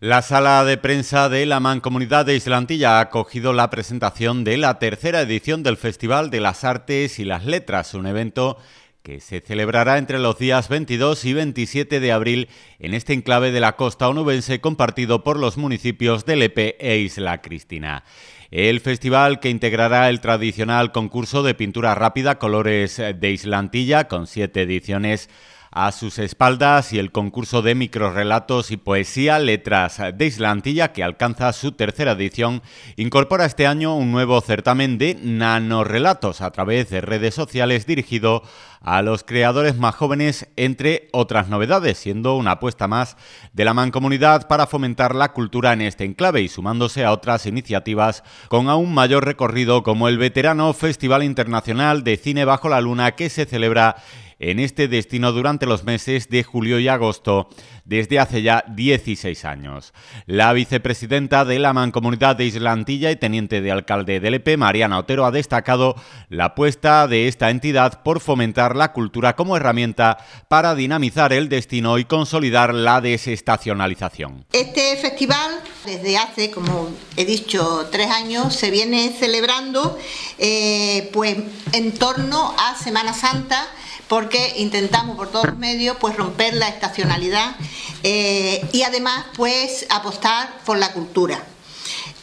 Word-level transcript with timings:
La 0.00 0.22
sala 0.22 0.64
de 0.64 0.76
prensa 0.76 1.28
de 1.28 1.44
la 1.44 1.58
Mancomunidad 1.58 2.24
de 2.24 2.36
Islantilla 2.36 2.98
ha 2.98 3.00
acogido 3.00 3.52
la 3.52 3.68
presentación 3.68 4.44
de 4.44 4.56
la 4.56 4.78
tercera 4.78 5.22
edición 5.22 5.64
del 5.64 5.76
Festival 5.76 6.30
de 6.30 6.38
las 6.38 6.62
Artes 6.62 7.18
y 7.18 7.24
las 7.24 7.44
Letras, 7.44 7.94
un 7.94 8.06
evento 8.06 8.58
que 9.02 9.18
se 9.18 9.40
celebrará 9.40 9.98
entre 9.98 10.20
los 10.20 10.38
días 10.38 10.68
22 10.68 11.24
y 11.24 11.32
27 11.32 11.98
de 11.98 12.12
abril 12.12 12.48
en 12.78 12.94
este 12.94 13.12
enclave 13.12 13.50
de 13.50 13.58
la 13.58 13.74
costa 13.74 14.08
onubense 14.08 14.60
compartido 14.60 15.24
por 15.24 15.36
los 15.36 15.56
municipios 15.56 16.24
de 16.24 16.36
Lepe 16.36 16.76
e 16.78 16.98
Isla 16.98 17.42
Cristina. 17.42 18.04
El 18.52 18.78
festival 18.78 19.40
que 19.40 19.50
integrará 19.50 20.08
el 20.10 20.20
tradicional 20.20 20.92
concurso 20.92 21.42
de 21.42 21.54
pintura 21.54 21.96
rápida 21.96 22.38
Colores 22.38 22.98
de 22.98 23.30
Islantilla 23.32 24.06
con 24.06 24.28
siete 24.28 24.62
ediciones 24.62 25.28
a 25.70 25.92
sus 25.92 26.18
espaldas 26.18 26.92
y 26.92 26.98
el 26.98 27.12
concurso 27.12 27.62
de 27.62 27.74
microrelatos 27.74 28.70
y 28.70 28.76
poesía 28.76 29.38
Letras 29.38 30.00
de 30.14 30.26
Islantilla, 30.26 30.92
que 30.92 31.02
alcanza 31.02 31.52
su 31.52 31.72
tercera 31.72 32.12
edición, 32.12 32.62
incorpora 32.96 33.44
este 33.44 33.66
año 33.66 33.96
un 33.96 34.12
nuevo 34.12 34.40
certamen 34.40 34.98
de 34.98 35.16
nanorelatos 35.22 36.40
a 36.40 36.50
través 36.50 36.90
de 36.90 37.00
redes 37.00 37.34
sociales 37.34 37.86
dirigido 37.86 38.42
a 38.80 39.02
los 39.02 39.24
creadores 39.24 39.76
más 39.76 39.94
jóvenes, 39.94 40.48
entre 40.56 41.08
otras 41.12 41.48
novedades, 41.48 41.98
siendo 41.98 42.36
una 42.36 42.52
apuesta 42.52 42.86
más 42.86 43.16
de 43.52 43.64
la 43.64 43.74
mancomunidad 43.74 44.46
para 44.46 44.66
fomentar 44.66 45.14
la 45.14 45.32
cultura 45.32 45.72
en 45.72 45.82
este 45.82 46.04
enclave 46.04 46.42
y 46.42 46.48
sumándose 46.48 47.04
a 47.04 47.12
otras 47.12 47.46
iniciativas 47.46 48.22
con 48.48 48.68
aún 48.68 48.94
mayor 48.94 49.24
recorrido 49.24 49.82
como 49.82 50.08
el 50.08 50.18
veterano 50.18 50.72
Festival 50.72 51.22
Internacional 51.22 52.04
de 52.04 52.16
Cine 52.16 52.44
Bajo 52.44 52.68
la 52.68 52.80
Luna 52.80 53.12
que 53.12 53.28
se 53.28 53.46
celebra 53.46 53.96
en 54.38 54.60
este 54.60 54.88
destino 54.88 55.32
durante 55.32 55.66
los 55.66 55.84
meses 55.84 56.28
de 56.28 56.44
julio 56.44 56.78
y 56.78 56.88
agosto 56.88 57.48
desde 57.84 58.18
hace 58.18 58.42
ya 58.42 58.64
16 58.68 59.44
años. 59.44 59.92
La 60.26 60.52
vicepresidenta 60.52 61.44
de 61.44 61.58
la 61.58 61.72
Mancomunidad 61.72 62.36
de 62.36 62.44
Islantilla 62.44 63.10
y 63.10 63.16
teniente 63.16 63.60
de 63.60 63.72
alcalde 63.72 64.20
del 64.20 64.34
EP, 64.34 64.56
Mariana 64.58 64.98
Otero, 64.98 65.24
ha 65.24 65.30
destacado 65.30 65.96
la 66.28 66.46
apuesta 66.46 67.08
de 67.08 67.28
esta 67.28 67.50
entidad 67.50 68.02
por 68.02 68.20
fomentar 68.20 68.76
la 68.76 68.92
cultura 68.92 69.34
como 69.34 69.56
herramienta 69.56 70.18
para 70.48 70.74
dinamizar 70.74 71.32
el 71.32 71.48
destino 71.48 71.98
y 71.98 72.04
consolidar 72.04 72.74
la 72.74 73.00
desestacionalización. 73.00 74.44
Este 74.52 74.96
festival, 74.96 75.60
desde 75.84 76.18
hace, 76.18 76.50
como 76.50 76.90
he 77.16 77.24
dicho, 77.24 77.88
tres 77.90 78.10
años, 78.10 78.54
se 78.54 78.70
viene 78.70 79.14
celebrando 79.18 79.98
eh, 80.38 81.10
pues, 81.12 81.38
en 81.72 81.92
torno 81.92 82.54
a 82.58 82.76
Semana 82.76 83.14
Santa 83.14 83.66
porque 84.08 84.54
intentamos 84.56 85.16
por 85.16 85.30
todos 85.30 85.46
los 85.46 85.58
medios 85.58 85.96
pues 86.00 86.16
romper 86.16 86.54
la 86.54 86.68
estacionalidad 86.68 87.56
eh, 88.02 88.66
y 88.72 88.82
además 88.82 89.26
pues 89.36 89.86
apostar 89.90 90.58
por 90.64 90.78
la 90.78 90.92
cultura. 90.92 91.44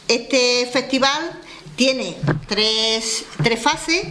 Este 0.08 0.68
festival 0.72 1.40
tiene 1.76 2.16
tres, 2.48 3.24
tres 3.42 3.62
fases. 3.62 4.04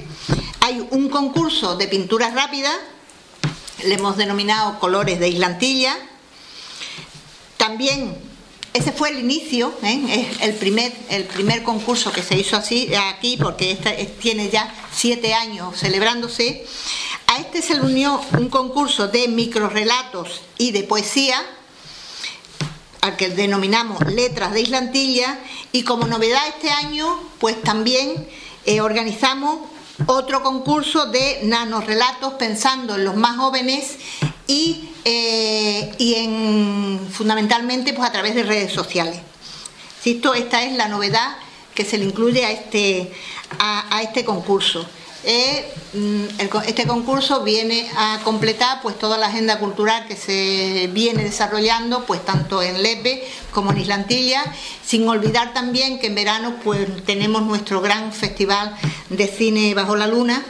Hay 0.62 0.88
un 0.92 1.10
concurso 1.10 1.76
de 1.76 1.88
pinturas 1.88 2.34
rápidas, 2.34 2.76
le 3.84 3.96
hemos 3.96 4.18
denominado 4.18 4.80
Colores 4.80 5.20
de 5.20 5.30
Islantilla. 5.30 5.96
También 7.58 8.16
ese 8.76 8.92
fue 8.92 9.10
el 9.10 9.20
inicio, 9.20 9.74
¿eh? 9.84 10.28
es 10.38 10.42
el 10.42 10.54
primer, 10.56 10.92
el 11.10 11.24
primer 11.24 11.64
concurso 11.64 12.12
que 12.12 12.22
se 12.22 12.38
hizo 12.38 12.58
así 12.58 12.94
aquí, 12.94 13.38
porque 13.38 13.72
este, 13.72 13.92
tiene 14.20 14.50
ya 14.50 14.70
siete 14.94 15.34
años 15.34 15.80
celebrándose. 15.80 16.66
A 17.36 17.40
este 17.40 17.62
se 17.62 17.76
le 17.76 17.82
unió 17.82 18.22
un 18.40 18.48
concurso 18.48 19.10
de 19.10 19.28
microrelatos 19.28 20.40
y 20.58 20.72
de 20.72 20.84
poesía, 20.84 21.38
al 23.02 23.18
que 23.18 23.28
denominamos 23.30 24.00
Letras 24.06 24.54
de 24.54 24.62
Islantilla, 24.62 25.40
y 25.74 25.84
como 25.84 26.08
novedad 26.08 26.48
este 26.48 26.72
año, 26.72 27.20
pues 27.40 27.62
también 27.62 28.26
eh, 28.66 28.80
organizamos 28.80 29.68
otro 30.06 30.44
concurso 30.44 31.08
de 31.08 31.42
nanorelatos 31.44 32.36
pensando 32.36 32.96
en 32.96 33.04
los 33.04 33.18
más 33.18 33.36
jóvenes 33.36 33.98
y, 34.48 34.92
eh, 35.04 35.94
y 35.98 36.16
en, 36.16 37.06
fundamentalmente 37.12 37.92
pues 37.92 38.08
a 38.08 38.14
través 38.14 38.34
de 38.36 38.44
redes 38.44 38.72
sociales. 38.72 39.20
esta 40.06 40.64
es 40.64 40.78
la 40.78 40.88
novedad 40.88 41.36
que 41.74 41.84
se 41.84 41.98
le 41.98 42.06
incluye 42.06 42.46
a 42.46 42.52
este, 42.52 43.12
a 43.60 44.02
este 44.04 44.24
concurso. 44.24 44.88
Eh, 45.28 45.74
mm, 45.94 46.24
este 46.68 46.86
concurso 46.86 47.42
viene 47.42 47.90
a 47.98 48.20
completar 48.24 48.84
pues 48.84 49.00
toda 49.00 49.18
la 49.18 49.26
agenda 49.26 49.58
cultural 49.58 50.08
que 50.08 50.16
se 50.16 50.88
viene 50.94 51.24
desarrollando 51.24 52.06
pues 52.06 52.24
tanto 52.24 52.62
en 52.62 52.84
Lepe 52.84 53.28
como 53.52 53.72
en 53.72 53.80
Islantilla, 53.80 54.44
sin 54.86 55.10
olvidar 55.10 55.52
también 55.52 55.98
que 55.98 56.08
en 56.08 56.16
verano 56.16 56.58
pues 56.64 56.88
tenemos 57.06 57.42
nuestro 57.42 57.82
gran 57.82 58.14
festival 58.14 58.78
de 59.10 59.28
cine 59.28 59.74
bajo 59.74 59.96
la 59.96 60.06
luna, 60.06 60.44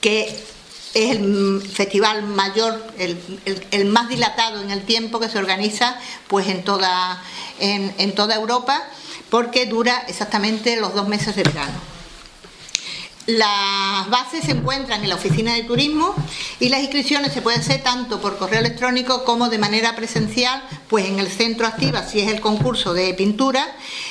que 0.00 0.26
es 0.28 0.34
el 0.94 1.60
festival 1.60 2.22
mayor, 2.22 2.80
el, 2.96 3.84
más 3.86 4.08
dilatado 4.08 4.62
en 4.62 4.70
el 4.70 4.82
tiempo 4.82 5.18
que 5.18 5.28
se 5.28 5.38
organiza 5.38 5.96
pues 6.28 6.46
en 6.46 6.62
toda, 6.62 7.20
en 7.58 8.14
toda 8.14 8.36
Europa, 8.36 8.84
porque 9.30 9.66
dura 9.66 10.04
exactamente 10.06 10.76
los 10.76 10.94
dos 10.94 11.08
meses 11.08 11.34
de 11.34 11.42
verano. 11.42 11.87
Las 13.28 14.08
bases 14.08 14.44
se 14.44 14.52
encuentran 14.52 15.02
en 15.02 15.10
la 15.10 15.16
oficina 15.16 15.52
de 15.52 15.62
turismo 15.64 16.14
y 16.60 16.70
las 16.70 16.80
inscripciones 16.80 17.30
se 17.30 17.42
pueden 17.42 17.60
hacer 17.60 17.82
tanto 17.82 18.22
por 18.22 18.38
correo 18.38 18.60
electrónico 18.60 19.22
como 19.24 19.50
de 19.50 19.58
manera 19.58 19.94
presencial, 19.94 20.62
pues 20.88 21.04
en 21.04 21.18
el 21.18 21.28
centro 21.28 21.66
activa 21.66 22.02
si 22.04 22.20
es 22.20 22.32
el 22.32 22.40
concurso 22.40 22.94
de 22.94 23.12
pintura, 23.12 23.66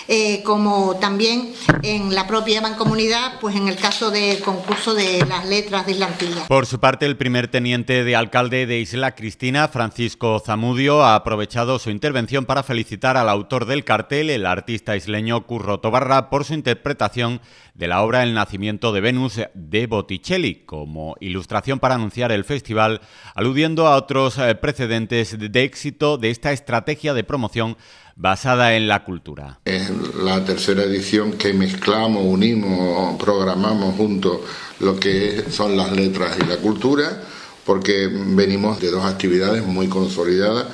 eh, 0.08 0.44
como 0.44 0.98
también 0.98 1.52
en 1.82 2.14
la 2.14 2.28
propia 2.28 2.62
mancomunidad, 2.62 3.40
pues 3.42 3.56
en 3.56 3.68
el 3.68 3.78
caso 3.78 4.12
del 4.12 4.40
concurso 4.42 4.94
de 4.94 5.26
las 5.26 5.48
letras 5.48 5.88
de 5.88 5.94
Islantilla. 5.94 6.48
Por 6.48 6.68
su 6.68 6.80
parte, 6.80 7.08
el 7.08 7.18
primer 7.18 7.48
teniente 7.48 8.04
de 8.04 8.16
alcalde 8.16 8.68
de 8.68 8.82
Isla 8.82 9.16
Cristina, 9.16 9.68
Francisco 9.68 10.40
Zamudio, 10.46 11.02
ha 11.02 11.16
aprovechado 11.16 11.80
su 11.80 11.90
intervención 11.90 12.46
para 12.46 12.62
felicitar 12.62 13.18
al 13.18 13.30
autor 13.30 13.66
del 13.66 13.84
cartel, 13.84 14.30
el 14.30 14.46
artista 14.46 14.96
isleño 14.96 15.48
Curro 15.48 15.80
Tobarra, 15.80 16.30
por 16.30 16.46
su 16.46 16.54
interpretación 16.54 17.42
de 17.74 17.88
la 17.88 18.02
obra 18.02 18.24
El 18.24 18.34
nacimiento 18.34 18.92
de 18.92 19.02
Venus 19.08 19.40
de 19.54 19.88
Botticelli 19.88 20.66
como 20.66 21.16
ilustración 21.22 21.80
para 21.80 21.96
anunciar 21.96 22.34
el 22.34 22.44
festival, 22.44 23.00
aludiendo 23.36 23.88
a 23.88 23.96
otros 23.96 24.38
eh, 24.38 24.54
precedentes 24.56 25.38
de 25.40 25.64
éxito 25.64 26.18
de 26.18 26.30
esta 26.30 26.52
estrategia 26.52 27.14
de 27.14 27.24
promoción 27.24 27.78
basada 28.18 28.76
en 28.76 28.90
la 28.90 29.06
cultura. 29.06 29.62
Es 29.64 29.90
la 30.14 30.44
tercera 30.44 30.84
edición 30.84 31.32
que 31.38 31.54
mezclamos, 31.54 32.22
unimos, 32.22 33.18
programamos 33.18 33.96
juntos 33.96 34.42
lo 34.82 35.00
que 35.00 35.46
son 35.52 35.78
las 35.78 35.94
letras 35.94 36.38
y 36.44 36.46
la 36.46 36.58
cultura, 36.58 37.24
porque 37.66 38.10
venimos 38.12 38.82
de 38.82 38.92
dos 38.92 39.06
actividades 39.06 39.66
muy 39.66 39.88
consolidadas. 39.88 40.66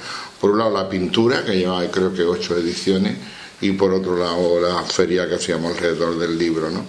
Por 0.41 0.49
un 0.49 0.57
lado 0.57 0.71
la 0.71 0.89
pintura, 0.89 1.45
que 1.45 1.55
lleva 1.55 1.85
creo 1.91 2.11
que 2.11 2.23
ocho 2.23 2.57
ediciones, 2.57 3.15
y 3.61 3.73
por 3.73 3.93
otro 3.93 4.17
lado 4.17 4.59
la 4.59 4.81
feria 4.81 5.29
que 5.29 5.35
hacíamos 5.35 5.73
alrededor 5.73 6.17
del 6.17 6.35
libro. 6.35 6.71
¿no? 6.71 6.83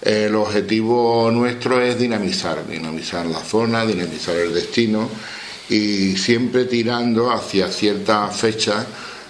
El 0.00 0.34
objetivo 0.36 1.30
nuestro 1.32 1.80
es 1.80 1.98
dinamizar, 1.98 2.66
dinamizar 2.66 3.26
la 3.26 3.40
zona, 3.40 3.84
dinamizar 3.84 4.36
el 4.36 4.54
destino 4.54 5.08
y 5.68 6.16
siempre 6.16 6.66
tirando 6.66 7.32
hacia 7.32 7.70
ciertas 7.70 8.36
fechas 8.36 8.86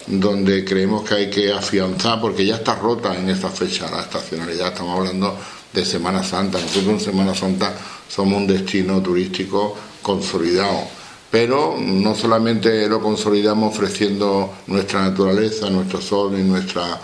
donde 0.07 0.65
creemos 0.65 1.05
que 1.05 1.15
hay 1.15 1.31
que 1.31 1.53
afianzar, 1.53 2.21
porque 2.21 2.45
ya 2.45 2.57
está 2.57 2.75
rota 2.75 3.17
en 3.17 3.29
esta 3.29 3.49
fecha 3.49 3.91
la 3.91 4.03
estacionalidad, 4.03 4.69
estamos 4.69 4.99
hablando 4.99 5.37
de 5.73 5.85
Semana 5.85 6.23
Santa, 6.23 6.59
nosotros 6.59 6.95
en 6.95 7.01
Semana 7.01 7.35
Santa 7.35 7.75
somos 8.09 8.39
un 8.39 8.47
destino 8.47 9.03
turístico 9.03 9.77
consolidado. 10.03 10.99
Pero 11.31 11.77
no 11.79 12.15
solamente 12.15 12.89
lo 12.89 13.03
consolidamos 13.03 13.75
ofreciendo 13.75 14.55
nuestra 14.67 15.03
naturaleza, 15.03 15.69
nuestro 15.69 16.01
sol 16.01 16.39
y 16.39 16.43
nuestra 16.43 16.99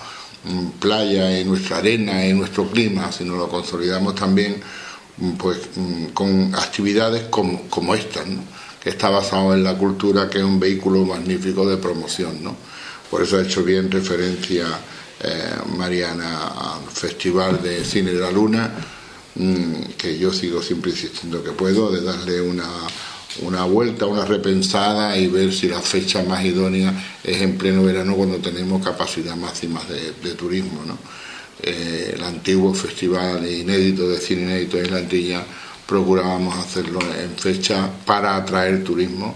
playa 0.79 1.39
y 1.39 1.45
nuestra 1.45 1.79
arena 1.79 2.27
y 2.27 2.33
nuestro 2.33 2.69
clima, 2.69 3.11
sino 3.13 3.37
lo 3.37 3.49
consolidamos 3.49 4.15
también 4.15 4.61
mm, 5.19 5.31
pues, 5.33 5.59
mm, 5.77 6.07
con 6.07 6.55
actividades 6.55 7.25
como, 7.31 7.63
como 7.69 7.95
estas, 7.95 8.25
que 8.83 8.91
está 8.91 9.09
basado 9.09 9.55
en 9.55 9.65
la 9.65 9.77
cultura, 9.77 10.29
que 10.29 10.39
es 10.39 10.45
un 10.45 10.61
vehículo 10.61 11.05
magnífico 11.05 11.69
de 11.69 11.79
promoción. 11.79 12.43
¿no? 12.43 12.57
Por 13.11 13.23
eso 13.23 13.39
ha 13.39 13.43
hecho 13.43 13.63
bien 13.63 13.91
referencia 13.91 14.67
eh, 15.23 15.55
Mariana 15.77 16.49
al 16.49 16.91
Festival 16.91 17.63
de 17.63 17.85
Cine 17.85 18.13
de 18.13 18.21
la 18.21 18.31
Luna, 18.31 18.71
que 19.99 20.17
yo 20.17 20.33
sigo 20.33 20.63
siempre 20.63 20.93
insistiendo 20.93 21.43
que 21.43 21.51
puedo, 21.51 21.91
de 21.91 22.03
darle 22.03 22.41
una 22.41 22.69
una 23.43 23.65
vuelta, 23.65 24.07
una 24.07 24.25
repensada 24.25 25.17
y 25.17 25.27
ver 25.27 25.53
si 25.53 25.69
la 25.69 25.81
fecha 25.81 26.23
más 26.23 26.45
idónea 26.45 26.93
es 27.23 27.43
en 27.43 27.57
pleno 27.57 27.83
verano 27.83 28.15
cuando 28.15 28.39
tenemos 28.39 28.85
capacidad 28.85 29.37
máxima 29.37 29.81
de, 29.85 30.35
turismo. 30.35 30.85
¿no? 30.85 30.99
Eh, 31.63 32.13
el 32.17 32.23
antiguo 32.23 32.75
festival 32.75 33.49
inédito 33.51 34.09
de 34.09 34.19
cine 34.19 34.43
inédito 34.43 34.79
en 34.79 34.91
la 34.91 34.99
Antilla 34.99 35.45
procurábamos 35.87 36.57
hacerlo 36.59 37.01
en 37.01 37.37
fecha 37.37 37.91
para 38.07 38.37
atraer 38.37 38.83
turismo, 38.85 39.35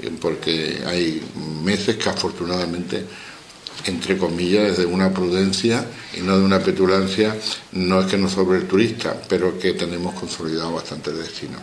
eh, 0.00 0.10
porque 0.20 0.80
hay 0.86 1.22
meses 1.62 1.96
que 1.96 2.08
afortunadamente 2.08 3.04
entre 3.86 4.18
comillas, 4.18 4.76
desde 4.76 4.86
una 4.86 5.12
prudencia 5.12 5.86
y 6.16 6.20
no 6.20 6.36
de 6.36 6.44
una 6.44 6.60
petulancia, 6.60 7.36
no 7.72 8.00
es 8.00 8.06
que 8.06 8.18
no 8.18 8.28
sobre 8.28 8.58
el 8.58 8.66
turista, 8.66 9.16
pero 9.28 9.58
que 9.58 9.72
tenemos 9.72 10.14
consolidado 10.14 10.74
bastante 10.74 11.12
destino. 11.12 11.58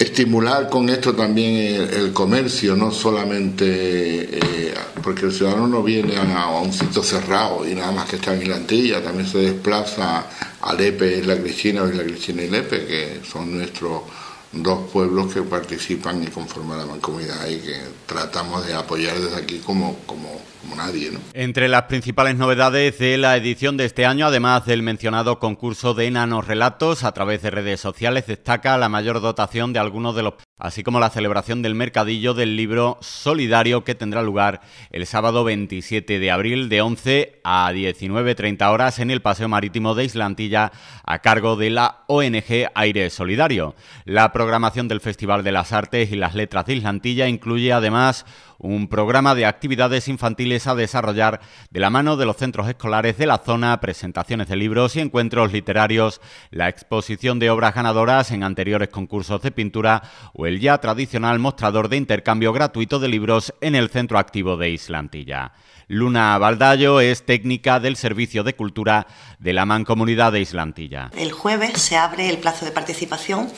Estimular 0.00 0.70
con 0.70 0.88
esto 0.88 1.14
también 1.14 1.90
el, 1.92 2.14
comercio, 2.14 2.74
no 2.74 2.90
solamente 2.90 3.66
eh, 3.66 4.74
porque 5.02 5.26
el 5.26 5.32
ciudadano 5.32 5.66
no 5.66 5.82
viene 5.82 6.16
a, 6.16 6.48
un 6.58 6.72
sitio 6.72 7.02
cerrado 7.02 7.68
y 7.68 7.74
nada 7.74 7.92
más 7.92 8.08
que 8.08 8.16
está 8.16 8.34
en 8.34 8.40
Islantilla, 8.40 9.04
también 9.04 9.28
se 9.28 9.36
desplaza 9.40 10.24
a 10.62 10.72
Lepe, 10.72 11.18
Isla 11.18 11.36
Cristina 11.36 11.82
o 11.82 11.88
Isla 11.90 12.04
Cristina 12.04 12.42
y 12.42 12.48
Lepe, 12.48 12.86
que 12.86 13.20
son 13.30 13.58
nuestros 13.58 14.04
dos 14.52 14.90
pueblos 14.90 15.32
que 15.32 15.42
participan 15.42 16.22
y 16.22 16.26
conforman 16.26 16.78
la 16.78 16.86
mancomunidad 16.86 17.46
y 17.48 17.58
que 17.58 17.76
tratamos 18.06 18.66
de 18.66 18.74
apoyar 18.74 19.18
desde 19.18 19.36
aquí 19.36 19.58
como, 19.58 19.96
como, 20.06 20.28
nadie. 20.76 21.10
¿no? 21.10 21.20
Entre 21.34 21.68
las 21.68 21.84
principales 21.84 22.36
novedades 22.36 22.98
de 22.98 23.18
la 23.18 23.36
edición 23.36 23.76
de 23.76 23.84
este 23.84 24.06
año, 24.06 24.26
además 24.26 24.66
del 24.66 24.82
mencionado 24.82 25.38
concurso 25.38 25.94
de 25.94 26.06
enanos 26.06 26.46
relatos 26.46 27.04
a 27.04 27.12
través 27.12 27.42
de 27.42 27.50
redes 27.50 27.80
sociales, 27.80 28.26
destaca 28.26 28.78
la 28.78 28.88
mayor 28.88 29.20
dotación 29.20 29.72
de 29.72 29.78
algunos 29.78 30.14
de 30.14 30.22
los 30.22 30.34
así 30.60 30.82
como 30.82 31.00
la 31.00 31.10
celebración 31.10 31.62
del 31.62 31.74
mercadillo 31.74 32.34
del 32.34 32.54
libro 32.54 32.98
solidario 33.00 33.82
que 33.82 33.94
tendrá 33.94 34.22
lugar 34.22 34.60
el 34.90 35.06
sábado 35.06 35.42
27 35.42 36.18
de 36.18 36.30
abril 36.30 36.68
de 36.68 36.82
11 36.82 37.40
a 37.42 37.72
19.30 37.72 38.70
horas 38.70 38.98
en 38.98 39.10
el 39.10 39.22
Paseo 39.22 39.48
Marítimo 39.48 39.94
de 39.94 40.04
Islantilla 40.04 40.70
a 41.04 41.20
cargo 41.20 41.56
de 41.56 41.70
la 41.70 42.04
ONG 42.06 42.68
Aire 42.74 43.10
Solidario. 43.10 43.74
La 44.04 44.32
programación 44.40 44.88
del 44.88 45.02
Festival 45.02 45.44
de 45.44 45.52
las 45.52 45.70
Artes 45.70 46.10
y 46.10 46.16
las 46.16 46.34
Letras 46.34 46.64
de 46.64 46.72
Islantilla. 46.76 47.28
Incluye 47.28 47.74
además 47.74 48.24
un 48.60 48.88
programa 48.88 49.34
de 49.34 49.46
actividades 49.46 50.06
infantiles 50.08 50.66
a 50.66 50.74
desarrollar 50.74 51.40
de 51.70 51.80
la 51.80 51.90
mano 51.90 52.16
de 52.16 52.26
los 52.26 52.36
centros 52.36 52.68
escolares 52.68 53.16
de 53.16 53.26
la 53.26 53.38
zona, 53.38 53.80
presentaciones 53.80 54.48
de 54.48 54.56
libros 54.56 54.96
y 54.96 55.00
encuentros 55.00 55.52
literarios, 55.52 56.20
la 56.50 56.68
exposición 56.68 57.38
de 57.38 57.50
obras 57.50 57.74
ganadoras 57.74 58.30
en 58.30 58.42
anteriores 58.42 58.90
concursos 58.90 59.40
de 59.40 59.50
pintura 59.50 60.02
o 60.34 60.46
el 60.46 60.60
ya 60.60 60.78
tradicional 60.78 61.38
mostrador 61.38 61.88
de 61.88 61.96
intercambio 61.96 62.52
gratuito 62.52 62.98
de 62.98 63.08
libros 63.08 63.54
en 63.62 63.74
el 63.74 63.88
centro 63.88 64.18
activo 64.18 64.58
de 64.58 64.70
Islantilla. 64.70 65.52
Luna 65.88 66.38
Baldallo 66.38 67.00
es 67.00 67.24
técnica 67.24 67.80
del 67.80 67.96
Servicio 67.96 68.44
de 68.44 68.54
Cultura 68.54 69.08
de 69.40 69.52
la 69.52 69.66
Mancomunidad 69.66 70.30
de 70.30 70.40
Islantilla. 70.40 71.10
El 71.16 71.32
jueves 71.32 71.80
se 71.80 71.96
abre 71.96 72.28
el 72.28 72.38
plazo 72.38 72.64
de 72.64 72.70
participación 72.70 73.50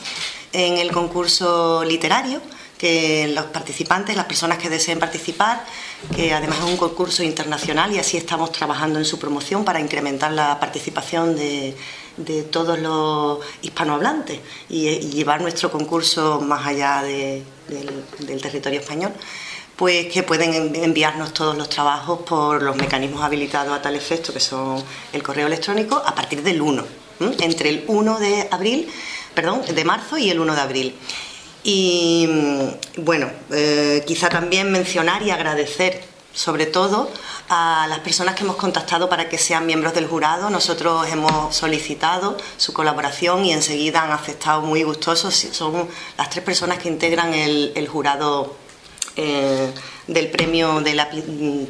en 0.51 0.77
el 0.77 0.91
concurso 0.91 1.83
literario 1.83 2.41
que 2.83 3.29
los 3.33 3.45
participantes, 3.45 4.13
las 4.13 4.25
personas 4.25 4.57
que 4.57 4.69
deseen 4.69 4.99
participar, 4.99 5.63
que 6.13 6.33
además 6.33 6.57
es 6.57 6.65
un 6.65 6.75
concurso 6.75 7.23
internacional 7.23 7.93
y 7.93 7.97
así 7.97 8.17
estamos 8.17 8.51
trabajando 8.51 8.99
en 8.99 9.05
su 9.05 9.17
promoción 9.17 9.63
para 9.63 9.79
incrementar 9.79 10.33
la 10.33 10.59
participación 10.59 11.33
de, 11.33 11.73
todos 12.51 12.77
los 12.79 13.39
hispanohablantes 13.61 14.41
y, 14.67 14.99
llevar 14.99 15.39
nuestro 15.39 15.71
concurso 15.71 16.41
más 16.41 16.67
allá 16.67 17.01
del, 17.03 17.45
territorio 18.41 18.81
español 18.81 19.13
pues 19.77 20.07
que 20.07 20.23
pueden 20.23 20.75
enviarnos 20.75 21.33
todos 21.33 21.57
los 21.57 21.69
trabajos 21.69 22.19
por 22.23 22.61
los 22.61 22.75
mecanismos 22.75 23.23
habilitados 23.23 23.71
a 23.71 23.81
tal 23.81 23.95
efecto, 23.95 24.33
que 24.33 24.41
son 24.41 24.83
el 25.13 25.23
correo 25.23 25.47
electrónico, 25.47 26.03
a 26.05 26.13
partir 26.13 26.43
del 26.43 26.61
1, 26.61 26.85
entre 27.39 27.69
el 27.69 27.85
1 27.87 28.19
de 28.19 28.47
abril, 28.51 28.89
perdón, 29.33 29.61
de 29.73 29.85
marzo 29.85 30.17
y 30.17 30.29
el 30.29 30.41
1 30.41 30.53
de 30.53 30.61
abril. 30.61 30.95
Y 31.63 32.27
mm, 32.27 33.03
bueno, 33.03 33.29
eh, 33.51 34.03
quizá 34.05 34.29
también 34.29 34.71
mencionar 34.71 35.23
y 35.23 35.31
agradecer 35.31 36.01
sobre 36.33 36.65
todo 36.65 37.09
a 37.47 37.85
las 37.87 37.99
personas 37.99 38.35
que 38.35 38.43
hemos 38.43 38.55
contactado 38.55 39.07
para 39.07 39.29
que 39.29 39.37
sean 39.37 39.65
miembros 39.65 39.93
del 39.93 40.07
jurado. 40.07 40.49
Nosotros 40.49 41.07
hemos 41.09 41.55
solicitado 41.55 42.37
su 42.57 42.73
colaboración 42.73 43.45
y 43.45 43.53
enseguida 43.53 44.03
han 44.03 44.11
aceptado 44.11 44.61
muy 44.61 44.83
gustosos. 44.83 45.33
Son 45.51 45.87
las 46.17 46.29
tres 46.29 46.43
personas 46.43 46.79
que 46.79 46.89
integran 46.89 47.33
el, 47.33 47.87
jurado 47.87 48.55
eh, 49.15 49.71
del 50.07 50.29
premio 50.31 50.81
de 50.81 50.95
la 50.95 51.09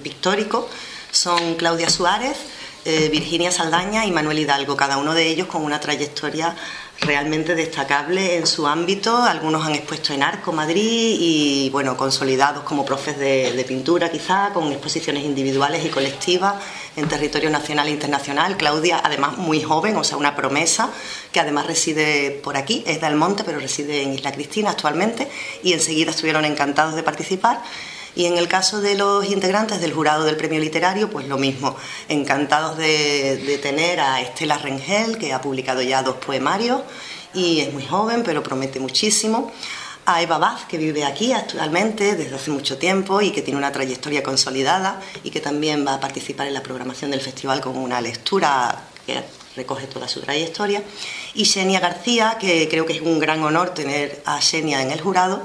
pictórico. 0.01 0.67
Son 1.11 1.55
Claudia 1.55 1.89
Suárez, 1.89 2.37
eh, 2.85 3.09
Virginia 3.09 3.51
Saldaña 3.51 4.05
y 4.05 4.11
Manuel 4.11 4.39
Hidalgo, 4.39 4.75
cada 4.75 4.97
uno 4.97 5.13
de 5.13 5.27
ellos 5.27 5.47
con 5.47 5.63
una 5.63 5.79
trayectoria 5.79 6.55
realmente 6.99 7.55
destacable 7.55 8.37
en 8.37 8.47
su 8.47 8.67
ámbito. 8.67 9.15
Algunos 9.23 9.65
han 9.65 9.75
expuesto 9.75 10.13
en 10.13 10.23
Arco, 10.23 10.51
Madrid 10.51 11.17
y, 11.19 11.69
bueno, 11.71 11.95
consolidados 11.97 12.63
como 12.63 12.85
profes 12.85 13.17
de, 13.17 13.63
pintura 13.67 14.11
quizá, 14.11 14.51
con 14.53 14.71
exposiciones 14.71 15.23
individuales 15.23 15.85
y 15.85 15.89
colectivas 15.89 16.55
en 16.95 17.07
territorio 17.07 17.49
nacional 17.49 17.87
e 17.87 17.91
internacional. 17.91 18.57
Claudia, 18.57 19.01
además, 19.03 19.37
muy 19.37 19.61
joven, 19.61 19.95
o 19.95 20.03
sea, 20.03 20.17
una 20.17 20.35
promesa, 20.35 20.89
que 21.31 21.39
además 21.39 21.67
reside 21.67 22.31
por 22.43 22.57
aquí, 22.57 22.83
es 22.85 23.01
del 23.01 23.15
Monte, 23.15 23.43
pero 23.43 23.59
reside 23.59 24.01
en 24.01 24.13
Isla 24.13 24.31
Cristina 24.31 24.71
actualmente, 24.71 25.29
y 25.63 25.73
enseguida 25.73 26.11
estuvieron 26.11 26.45
encantados 26.45 26.95
de 26.95 27.03
participar. 27.03 27.61
Y 28.15 28.25
en 28.25 28.37
el 28.37 28.47
caso 28.47 28.79
de 28.81 28.95
los 28.95 29.25
integrantes 29.29 29.81
del 29.81 29.93
jurado 29.93 30.23
del 30.23 30.37
premio 30.37 30.59
literario, 30.59 31.09
pues 31.09 31.27
lo 31.27 31.37
mismo, 31.37 31.75
encantados 32.09 32.77
de, 32.77 33.59
tener 33.61 33.99
a 33.99 34.21
Estela 34.21 34.57
Rengel, 34.57 35.17
que 35.17 35.33
ha 35.33 35.41
publicado 35.41 35.81
ya 35.81 36.03
dos 36.03 36.17
poemarios 36.17 36.81
y 37.33 37.61
es 37.61 37.73
muy 37.73 37.85
joven, 37.85 38.23
pero 38.23 38.43
promete 38.43 38.79
muchísimo. 38.79 39.51
A 40.05 40.21
Eva 40.21 40.37
Baz, 40.37 40.65
que 40.65 40.77
vive 40.77 41.05
aquí 41.05 41.31
actualmente 41.31 42.15
desde 42.15 42.35
hace 42.35 42.51
mucho 42.51 42.77
tiempo 42.77 43.21
y 43.21 43.31
que 43.31 43.41
tiene 43.41 43.57
una 43.57 43.71
trayectoria 43.71 44.21
consolidada 44.21 44.99
y 45.23 45.31
que 45.31 45.39
también 45.39 45.87
va 45.87 45.93
a 45.93 45.99
participar 46.01 46.45
en 46.47 46.53
la 46.53 46.61
programación 46.61 47.09
del 47.09 47.21
festival 47.21 47.61
con 47.61 47.77
una 47.77 48.01
lectura 48.01 48.83
que 49.05 49.23
recoge 49.55 49.87
toda 49.87 50.09
su 50.09 50.19
trayectoria. 50.19 50.83
Y 51.33 51.45
Xenia 51.45 51.79
García, 51.79 52.37
que 52.39 52.67
creo 52.69 52.85
que 52.85 52.93
es 52.93 53.01
un 53.01 53.17
gran 53.19 53.41
honor 53.43 53.69
tener 53.69 54.21
a 54.25 54.41
Xenia 54.41 54.81
en 54.81 54.91
el 54.91 54.99
jurado, 54.99 55.41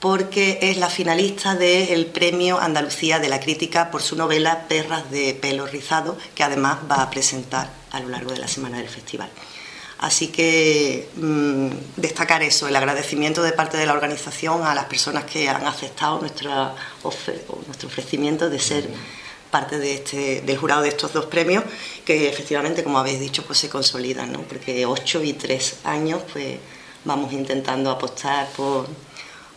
porque 0.00 0.58
es 0.62 0.78
la 0.78 0.88
finalista 0.88 1.54
del 1.54 2.06
Premio 2.06 2.58
Andalucía 2.58 3.18
de 3.18 3.28
la 3.28 3.38
Crítica 3.38 3.90
por 3.90 4.02
su 4.02 4.16
novela 4.16 4.66
Perras 4.66 5.10
de 5.10 5.34
pelo 5.34 5.66
rizado, 5.66 6.16
que 6.34 6.42
además 6.42 6.78
va 6.90 7.02
a 7.02 7.10
presentar 7.10 7.70
a 7.92 8.00
lo 8.00 8.08
largo 8.08 8.32
de 8.32 8.38
la 8.38 8.48
semana 8.48 8.78
del 8.78 8.88
festival. 8.88 9.30
Así 9.98 10.28
que 10.28 11.10
mm, 11.14 12.00
destacar 12.00 12.42
eso, 12.42 12.66
el 12.66 12.74
agradecimiento 12.74 13.42
de 13.42 13.52
parte 13.52 13.76
de 13.76 13.84
la 13.84 13.92
organización 13.92 14.62
a 14.64 14.74
las 14.74 14.86
personas 14.86 15.24
que 15.24 15.50
han 15.50 15.66
aceptado 15.66 16.18
nuestro 16.20 16.74
ofrecimiento 17.84 18.48
de 18.48 18.58
ser 18.58 18.88
parte 19.50 19.78
de 19.78 19.94
este, 19.94 20.40
del 20.40 20.56
jurado 20.56 20.82
de 20.82 20.88
estos 20.88 21.12
dos 21.12 21.26
premios, 21.26 21.64
que 22.06 22.30
efectivamente, 22.30 22.82
como 22.82 22.98
habéis 22.98 23.20
dicho, 23.20 23.44
pues 23.44 23.58
se 23.58 23.68
consolidan, 23.68 24.32
¿no? 24.32 24.40
porque 24.42 24.86
ocho 24.86 25.22
y 25.22 25.34
tres 25.34 25.76
años 25.84 26.22
pues 26.32 26.56
vamos 27.04 27.32
intentando 27.34 27.90
apostar 27.90 28.48
por 28.56 28.86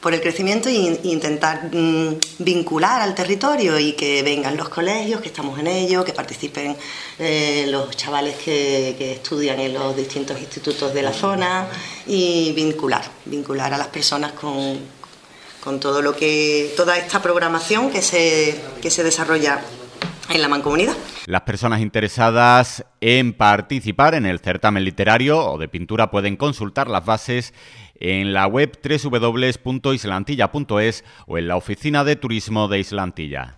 por 0.03 0.13
el 0.13 0.19
crecimiento 0.19 0.67
e 0.67 0.99
intentar 1.03 1.73
mm, 1.73 2.17
vincular 2.39 3.01
al 3.01 3.15
territorio 3.15 3.79
y 3.79 3.93
que 3.93 4.21
vengan 4.21 4.57
los 4.57 4.67
colegios, 4.67 5.21
que 5.21 5.29
estamos 5.29 5.57
en 5.57 5.67
ello, 5.67 6.03
que 6.03 6.11
participen 6.11 6.75
eh, 7.17 7.65
los 7.69 7.95
chavales 7.95 8.35
que, 8.35 9.13
estudian 9.13 9.61
en 9.61 9.73
los 9.73 9.95
distintos 9.95 10.37
institutos 10.37 10.93
de 10.93 11.01
la 11.01 11.13
zona 11.13 11.69
y 12.05 12.51
vincular, 12.51 13.05
vincular 13.23 13.73
a 13.73 13.77
las 13.77 13.87
personas 13.87 14.33
con, 14.33 14.77
con 15.63 15.79
todo 15.79 16.01
lo 16.01 16.13
que, 16.13 16.73
toda 16.75 16.97
esta 16.97 17.21
programación 17.21 17.89
que 17.89 18.01
se, 18.01 18.61
que 18.81 18.91
se 18.91 19.03
desarrolla 19.03 19.61
en 20.29 20.41
la 20.41 20.49
mancomunidad. 20.49 20.97
Las 21.25 21.41
personas 21.41 21.81
interesadas 21.81 22.85
en 22.99 23.33
participar 23.33 24.13
en 24.13 24.25
el 24.25 24.39
certamen 24.39 24.83
literario 24.83 25.39
o 25.39 25.57
de 25.57 25.69
pintura 25.69 26.11
pueden 26.11 26.35
consultar 26.35 26.89
las 26.89 27.05
bases 27.05 27.53
en 27.95 28.33
la 28.33 28.45
web 28.47 28.77
www.islantilla.es 28.83 31.05
o 31.25 31.37
en 31.37 31.47
la 31.47 31.55
oficina 31.55 32.03
de 32.03 32.17
turismo 32.17 32.67
de 32.67 32.79
Islantilla. 32.79 33.51